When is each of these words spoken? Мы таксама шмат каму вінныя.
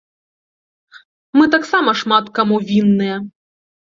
Мы 1.39 1.45
таксама 1.57 1.93
шмат 2.01 2.25
каму 2.39 2.57
вінныя. 2.69 3.15